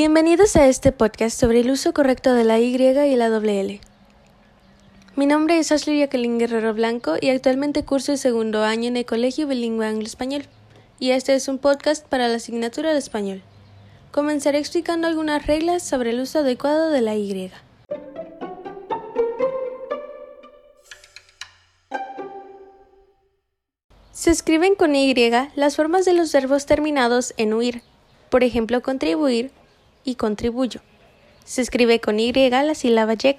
Bienvenidos 0.00 0.54
a 0.54 0.68
este 0.68 0.92
podcast 0.92 1.36
sobre 1.36 1.58
el 1.58 1.72
uso 1.72 1.92
correcto 1.92 2.32
de 2.32 2.44
la 2.44 2.60
Y 2.60 2.76
y 2.76 3.16
la 3.16 3.28
doble 3.28 3.58
L. 3.58 3.80
Mi 5.16 5.26
nombre 5.26 5.58
es 5.58 5.72
Ashley 5.72 5.98
Jacqueline 5.98 6.38
Guerrero 6.38 6.72
Blanco 6.72 7.16
y 7.20 7.30
actualmente 7.30 7.84
curso 7.84 8.12
el 8.12 8.18
segundo 8.18 8.62
año 8.62 8.86
en 8.86 8.96
el 8.96 9.04
Colegio 9.04 9.48
Bilingüe 9.48 9.84
Anglo-Español, 9.84 10.44
y 11.00 11.10
este 11.10 11.34
es 11.34 11.48
un 11.48 11.58
podcast 11.58 12.06
para 12.06 12.28
la 12.28 12.36
asignatura 12.36 12.92
de 12.92 12.98
español. 13.00 13.42
Comenzaré 14.12 14.58
explicando 14.58 15.08
algunas 15.08 15.44
reglas 15.48 15.82
sobre 15.82 16.10
el 16.10 16.20
uso 16.20 16.38
adecuado 16.38 16.90
de 16.90 17.00
la 17.00 17.16
Y. 17.16 17.50
Se 24.12 24.30
escriben 24.30 24.76
con 24.76 24.94
Y 24.94 25.12
las 25.56 25.74
formas 25.74 26.04
de 26.04 26.12
los 26.12 26.32
verbos 26.32 26.66
terminados 26.66 27.34
en 27.36 27.52
huir, 27.52 27.82
por 28.30 28.44
ejemplo, 28.44 28.80
contribuir 28.80 29.50
y 30.04 30.14
contribuyo. 30.16 30.80
Se 31.44 31.62
escribe 31.62 32.00
con 32.00 32.20
Y 32.20 32.32
la 32.32 32.74
sílaba 32.74 33.14
yec, 33.14 33.38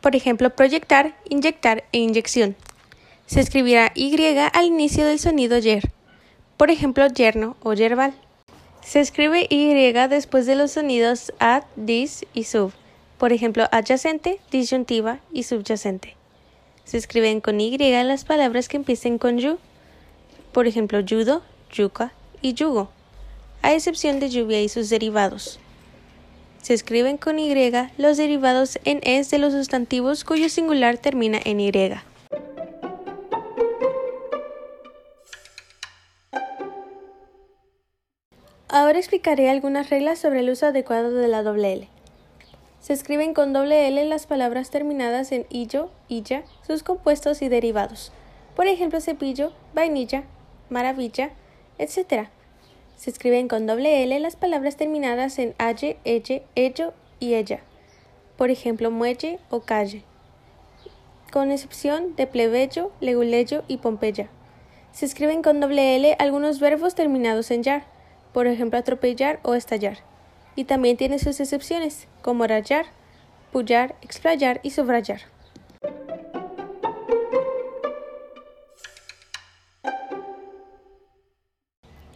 por 0.00 0.14
ejemplo, 0.14 0.50
proyectar, 0.50 1.16
inyectar 1.28 1.84
e 1.92 1.98
inyección. 1.98 2.56
Se 3.26 3.40
escribirá 3.40 3.92
Y 3.94 4.14
al 4.52 4.64
inicio 4.64 5.04
del 5.04 5.18
sonido 5.18 5.58
yer, 5.58 5.90
por 6.56 6.70
ejemplo, 6.70 7.06
yerno 7.08 7.56
o 7.62 7.74
yerbal. 7.74 8.14
Se 8.82 9.00
escribe 9.00 9.46
Y 9.50 9.74
después 9.92 10.46
de 10.46 10.54
los 10.54 10.72
sonidos 10.72 11.32
ad, 11.38 11.64
dis 11.76 12.24
y 12.32 12.44
sub, 12.44 12.72
por 13.18 13.32
ejemplo, 13.32 13.68
adyacente, 13.70 14.40
disyuntiva 14.50 15.18
y 15.32 15.42
subyacente. 15.42 16.16
Se 16.84 16.96
escriben 16.96 17.40
con 17.40 17.60
Y 17.60 17.76
las 17.76 18.24
palabras 18.24 18.68
que 18.68 18.78
empiecen 18.78 19.18
con 19.18 19.38
yu, 19.38 19.58
por 20.52 20.66
ejemplo, 20.66 21.00
judo, 21.06 21.42
yuca 21.70 22.12
y 22.40 22.54
yugo, 22.54 22.90
a 23.68 23.74
excepción 23.74 24.18
de 24.18 24.30
lluvia 24.30 24.62
y 24.62 24.70
sus 24.70 24.88
derivados. 24.88 25.60
Se 26.62 26.72
escriben 26.72 27.18
con 27.18 27.38
Y 27.38 27.52
los 27.98 28.16
derivados 28.16 28.78
en 28.86 29.00
es 29.02 29.30
de 29.30 29.36
los 29.36 29.52
sustantivos 29.52 30.24
cuyo 30.24 30.48
singular 30.48 30.96
termina 30.96 31.38
en 31.44 31.60
Y. 31.60 31.70
Ahora 38.70 38.98
explicaré 38.98 39.50
algunas 39.50 39.90
reglas 39.90 40.18
sobre 40.18 40.40
el 40.40 40.48
uso 40.48 40.68
adecuado 40.68 41.10
de 41.10 41.28
la 41.28 41.42
doble 41.42 41.74
L. 41.74 41.88
Se 42.80 42.94
escriben 42.94 43.34
con 43.34 43.52
doble 43.52 43.86
L 43.86 44.02
las 44.06 44.26
palabras 44.26 44.70
terminadas 44.70 45.30
en 45.30 45.44
illo, 45.50 45.90
illa, 46.08 46.42
sus 46.66 46.82
compuestos 46.82 47.42
y 47.42 47.50
derivados. 47.50 48.12
Por 48.56 48.66
ejemplo, 48.66 49.02
cepillo, 49.02 49.52
vainilla, 49.74 50.24
maravilla, 50.70 51.32
etc. 51.76 52.30
Se 52.98 53.10
escriben 53.10 53.46
con 53.46 53.68
doble 53.68 54.02
L 54.02 54.18
las 54.18 54.34
palabras 54.34 54.74
terminadas 54.74 55.38
en 55.38 55.54
aye, 55.58 55.98
elle, 56.02 56.42
ello 56.56 56.92
y 57.20 57.34
ella. 57.34 57.60
Por 58.36 58.50
ejemplo, 58.50 58.90
muelle 58.90 59.38
o 59.50 59.60
calle. 59.60 60.02
Con 61.30 61.52
excepción 61.52 62.16
de 62.16 62.26
plebeyo, 62.26 62.90
leguleyo 63.00 63.62
y 63.68 63.76
pompeya. 63.76 64.28
Se 64.90 65.06
escriben 65.06 65.42
con 65.42 65.60
doble 65.60 65.94
L 65.94 66.16
algunos 66.18 66.58
verbos 66.58 66.96
terminados 66.96 67.52
en 67.52 67.62
yar, 67.62 67.84
por 68.32 68.48
ejemplo, 68.48 68.80
atropellar 68.80 69.38
o 69.44 69.54
estallar. 69.54 69.98
Y 70.56 70.64
también 70.64 70.96
tiene 70.96 71.20
sus 71.20 71.38
excepciones, 71.38 72.08
como 72.20 72.48
rayar, 72.48 72.86
pullar, 73.52 73.94
explayar 74.02 74.58
y 74.64 74.70
subrayar. 74.70 75.20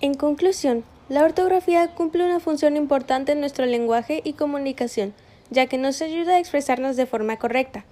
En 0.02 0.14
conclusión, 0.14 0.82
la 1.08 1.22
ortografía 1.22 1.86
cumple 1.94 2.24
una 2.24 2.40
función 2.40 2.76
importante 2.76 3.30
en 3.30 3.40
nuestro 3.40 3.66
lenguaje 3.66 4.20
y 4.24 4.32
comunicación, 4.32 5.14
ya 5.50 5.66
que 5.66 5.78
nos 5.78 6.02
ayuda 6.02 6.34
a 6.34 6.38
expresarnos 6.40 6.96
de 6.96 7.06
forma 7.06 7.36
correcta. 7.38 7.84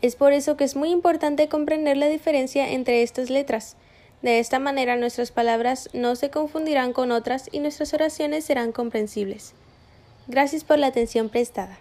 Es 0.00 0.16
por 0.16 0.32
eso 0.32 0.56
que 0.56 0.64
es 0.64 0.76
muy 0.76 0.88
importante 0.90 1.48
comprender 1.48 1.98
la 1.98 2.08
diferencia 2.08 2.70
entre 2.70 3.02
estas 3.02 3.28
letras. 3.28 3.76
De 4.22 4.38
esta 4.38 4.60
manera 4.60 4.96
nuestras 4.96 5.30
palabras 5.30 5.90
no 5.92 6.16
se 6.16 6.30
confundirán 6.30 6.94
con 6.94 7.12
otras 7.12 7.50
y 7.52 7.58
nuestras 7.58 7.92
oraciones 7.92 8.46
serán 8.46 8.72
comprensibles. 8.72 9.52
Gracias 10.28 10.64
por 10.64 10.78
la 10.78 10.86
atención 10.86 11.28
prestada. 11.28 11.78